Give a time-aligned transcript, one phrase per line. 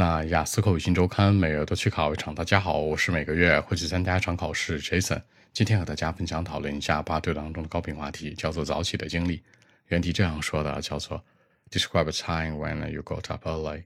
[0.00, 2.34] 那雅思口语新周刊每月都去考一场。
[2.34, 5.20] 大家好，我是每个月会去参加一场考试 Jason。
[5.52, 9.42] 今天和大家分享讨论一下八对当中的高频话题，叫做早起的经历。
[9.88, 11.22] 原题这样说的，叫做
[11.70, 13.82] Describe a time when you got up early。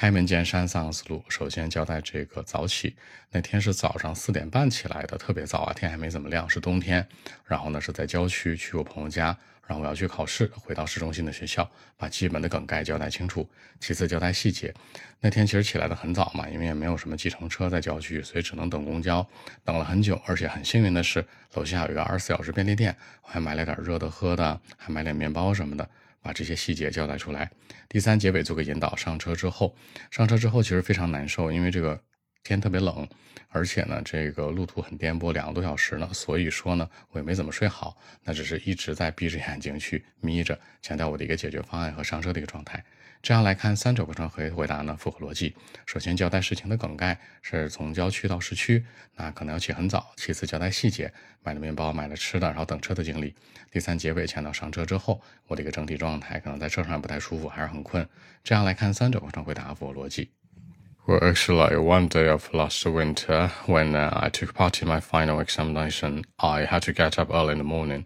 [0.00, 1.22] 开门见山，三个思路。
[1.28, 2.96] 首先交代这个早起，
[3.32, 7.06] 那天是早上四点半起来的，特别早啊，天还没怎么亮，是冬天。
[7.44, 9.36] 然后呢是在郊区去我朋友家。
[9.66, 13.46] 然后我要去考试，回到市中心的学校，把基本的梗概交代清楚。
[13.78, 14.72] 其次交代细节。
[15.20, 19.24] 那天其实起来的很早嘛，因为也没有什么计程车在郊区，所以只能等公交，
[19.66, 20.18] 等了很久。
[20.24, 21.22] 而且很幸运的是，
[21.52, 25.86] 楼下有一个二十四小时便利店，我还买了点热的喝的，还买点面包什么的，
[26.22, 27.50] 把这些细节交代出来。
[27.88, 28.94] 第三结尾做个引导。
[28.96, 29.76] 上车之后，
[30.10, 32.00] 上车之后其实非常难受，因为这个。
[32.42, 33.06] 天特别冷，
[33.50, 42.84] 而且呢，这个路途很颠簸，两个多小时呢，所以说呢，我也没怎么睡好，那只是一直在闭着眼睛去眯着，强调我的一个解决方案和上车的一个状态。
[43.22, 45.54] 这样来看，三者过程回回答呢符合逻辑。
[45.84, 48.82] 首先交代事情的梗概，是从郊区到市区，
[49.14, 50.10] 那可能要起很早。
[50.16, 53.34] 其次交代细节，买了面包，买了吃的，然后等车的经历。
[53.70, 58.08] 第三结尾强调上车之后我的一个整体状态，可能在车上不太舒服，还是很困。
[58.42, 60.30] 这样来看，三者过程回答符合逻辑。
[61.06, 66.24] Well, actually, one day of last winter, when uh, I took part in my final examination,
[66.38, 68.04] I had to get up early in the morning,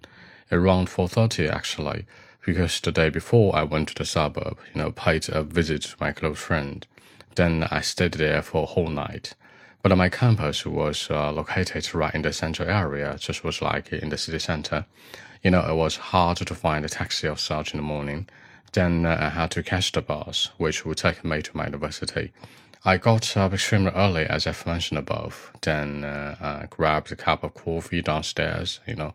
[0.53, 2.06] around 4.30 actually,
[2.47, 5.97] because the day before I went to the suburb, you know, paid a visit to
[6.00, 6.87] my close friend.
[7.34, 9.34] Then I stayed there for a whole night.
[9.83, 14.09] But my campus was uh, located right in the central area, just was like in
[14.09, 14.87] the city center.
[15.42, 18.28] You know, it was hard to find a taxi or such in the morning.
[18.72, 22.33] Then uh, I had to catch the bus, which would take me to my university.
[22.86, 25.52] I got up extremely early, as I've mentioned above.
[25.62, 28.80] Then uh, I grabbed a cup of coffee downstairs.
[28.86, 29.14] You know,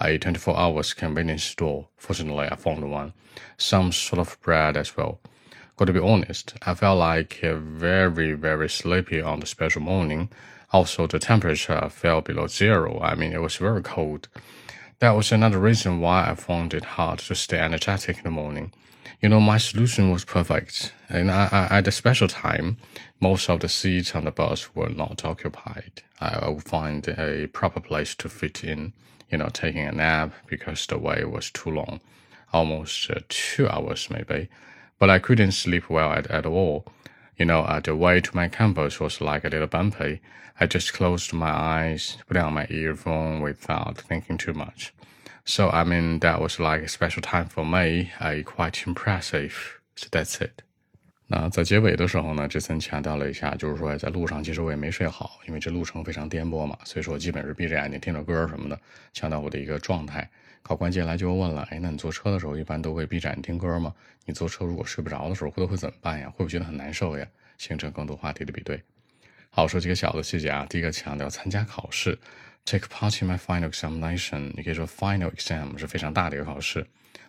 [0.00, 1.88] a 24 hours convenience store.
[1.98, 3.12] Fortunately, I found one.
[3.58, 5.20] Some sort of bread as well.
[5.76, 10.30] Got to be honest, I felt like very, very sleepy on the special morning.
[10.72, 13.00] Also, the temperature fell below zero.
[13.00, 14.28] I mean, it was very cold.
[15.00, 18.72] That was another reason why I found it hard to stay energetic in the morning
[19.20, 20.92] you know, my solution was perfect.
[21.08, 22.78] And I, I, at a special time,
[23.20, 26.02] most of the seats on the bus were not occupied.
[26.20, 28.94] I would find a proper place to fit in,
[29.30, 32.00] you know, taking a nap because the way was too long,
[32.52, 34.48] almost uh, two hours maybe.
[34.98, 36.86] But I couldn't sleep well at, at all.
[37.40, 40.20] You know, uh, the way to my campus was like a little bumpy.
[40.60, 44.92] I just closed my eyes, put on my earphone without thinking too much.
[45.46, 49.80] So I mean that was like a special time for me, I quite impressive.
[49.96, 50.60] So that's it.
[51.32, 58.76] 那在结尾的时候呢，这森强调了一下，就是说在路上其实我也没睡好，因为这路程非常颠簸嘛，所以说我基本是闭着眼睛听着歌什么的，
[59.12, 60.28] 强调我的一个状态。
[60.60, 63.94] 考官接下来就问了，哎，那你坐车的时候一般都会闭着眼睛听歌吗？
[64.24, 66.28] 你坐车如果睡不着的时候，会会怎么办呀？
[66.30, 67.24] 会不会觉得很难受呀？
[67.58, 68.82] 形成更多话题的比对。
[69.50, 70.66] 好，说几个小的细节啊。
[70.68, 72.18] 第一个强调参加考试
[72.64, 74.52] ，take part in my final examination。
[74.56, 76.84] 你可以说 final exam 是非常大的一个考试。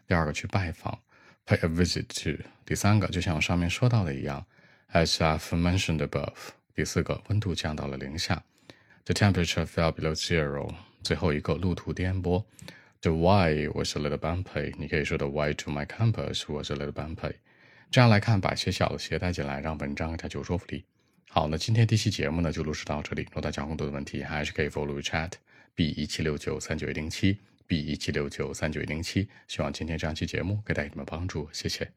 [0.08, 0.98] 第二个去拜访
[1.46, 2.44] ，pay a visit to。
[2.66, 4.46] 第三个就像我上面说到的一样
[4.94, 6.34] ，as I've mentioned above。
[6.74, 8.44] 第四个温度降到了零下
[9.06, 10.74] ，the temperature fell below zero。
[11.04, 12.44] 最后一个路途颠簸
[13.02, 14.74] ，the way was a little bumpy。
[14.78, 17.34] 你可以说 the way to my campus was a little bumpy。
[17.90, 20.86] 这样来看，把一些小的携带进来，让文章更加具说服力。
[21.30, 23.24] 好，那今天这期节目呢就录制到这里。
[23.24, 25.32] 如果大家有更多的问题，还是可以 follow chat
[25.76, 27.40] b 一七六九三九一零七
[27.72, 29.30] b 一七六九三九一零七。
[29.48, 31.90] 希望今天这样期节目给带给你们帮助，谢谢。